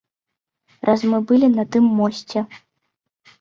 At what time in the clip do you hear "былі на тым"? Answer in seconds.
1.31-1.91